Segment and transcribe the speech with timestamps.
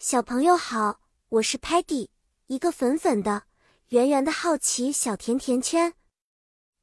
[0.00, 2.06] 小朋友好，我是 Patty，
[2.46, 3.42] 一个粉粉的、
[3.88, 5.92] 圆圆的好奇小甜甜圈。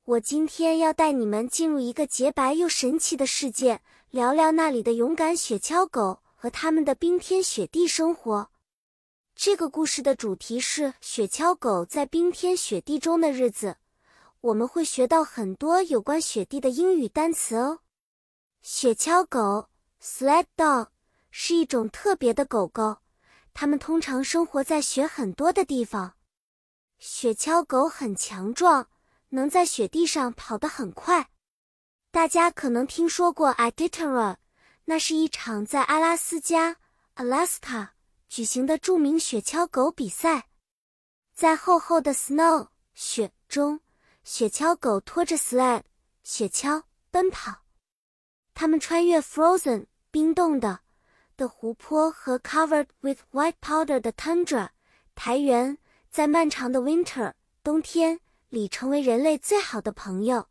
[0.04, 8.52] 我今天要带你们进入一个洁白又神奇的世界，聊聊那里的勇敢雪橇狗和他们的冰天雪地生活。
[9.34, 13.78] 这个故事的主题是雪橇狗在冰天雪地中的日子。
[14.42, 17.80] 我们会学到很多有关雪地的英语单词哦。
[18.62, 19.70] 雪橇狗
[20.04, 20.90] （sled dog）
[21.32, 22.98] 是一种特别的狗狗，
[23.56, 26.14] 它们通常生活在雪很多的地方。
[27.00, 28.88] 雪橇狗很强壮。
[29.30, 31.30] 能在雪地上跑得很快。
[32.12, 34.38] 大家可能听说过 Iditarod，
[34.86, 36.78] 那是一场在阿拉斯加
[37.16, 37.90] （Alaska）
[38.30, 40.48] 举行的著名雪橇狗比赛。
[41.34, 43.82] 在厚厚的 snow 雪中，
[44.24, 45.84] 雪橇狗拖着 sled
[46.24, 47.64] 雪橇奔跑。
[48.54, 50.80] 它们穿越 frozen 冰冻的
[51.36, 54.70] 的湖泊和 covered with white powder 的 tundra
[55.16, 55.78] 苔原，
[56.10, 57.34] 在漫长的 winter
[57.64, 58.20] 冬天。
[58.50, 60.48] 里成为人类最好的朋友。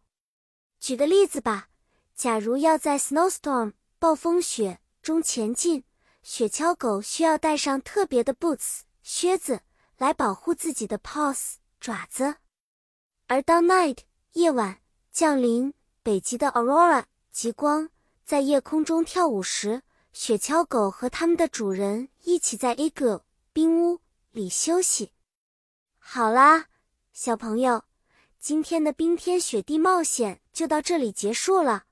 [0.78, 1.68] 举个例子吧，
[2.14, 5.84] 假如要在 snowstorm 暴风雪中前进，
[6.22, 9.62] 雪橇狗需要带上特别的 boots 靴子
[9.96, 12.36] 来保护自己的 paws 爪子。
[13.26, 14.00] 而当 night
[14.32, 17.88] 夜晚降临，北极的 aurora 极光
[18.26, 19.80] 在夜空中跳舞时，
[20.14, 25.10] 雪橇狗和它们的主人一起在 igloo 冰屋里休息。
[25.98, 26.66] 好啦，
[27.12, 27.84] 小朋友。
[28.38, 31.86] 今天的冰天雪地冒险就到这里结束了。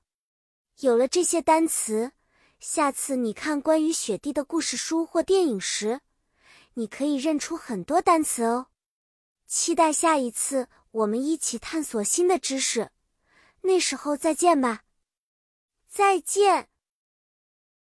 [0.79, 2.13] 有了这些单词，
[2.59, 5.99] 下次你看关于雪地的故事书或电影时，
[6.75, 8.67] 你可以认出很多单词哦。
[9.47, 12.91] 期待下一次我们一起探索新的知识，
[13.61, 14.83] 那时候再见吧。
[15.89, 16.69] 再见。